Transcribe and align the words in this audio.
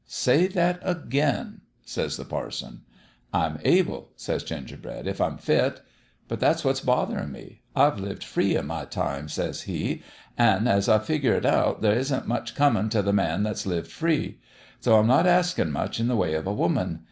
"'Say 0.27 0.47
that 0.47 0.79
again,' 0.83 1.61
says 1.85 2.17
the 2.17 2.25
parson. 2.25 2.81
"* 3.21 3.23
I'm 3.35 3.59
able,' 3.63 4.09
says 4.15 4.43
Gingerbread,' 4.43 5.05
if 5.07 5.21
I'm 5.21 5.37
fit. 5.37 5.81
But 6.27 6.39
that's 6.39 6.65
what's 6.65 6.81
botherin' 6.81 7.31
me. 7.31 7.61
I've 7.75 7.99
lived 7.99 8.23
free, 8.23 8.55
in 8.57 8.65
my 8.65 8.85
time,' 8.85 9.29
says 9.29 9.61
he,' 9.69 10.01
an' 10.39 10.67
as 10.67 10.89
I 10.89 10.97
figure 10.97 11.33
it 11.35 11.45
out 11.45 11.83
there 11.83 11.93
isn't 11.93 12.25
much 12.27 12.55
comin' 12.55 12.89
t' 12.89 13.01
the 13.01 13.13
man 13.13 13.43
that's 13.43 13.67
lived 13.67 13.91
free. 13.91 14.39
So 14.79 14.95
I'm 14.97 15.05
not 15.05 15.27
askin' 15.27 15.71
much 15.71 15.99
in 15.99 16.07
the 16.07 16.15
way 16.15 16.33
of 16.33 16.47
a 16.47 16.51
woman. 16.53 16.99